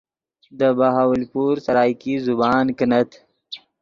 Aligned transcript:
دے 0.57 0.69
بہاولپور 0.77 1.53
سرائیکی 1.65 2.13
زبان 2.27 2.65
کینت 2.77 3.09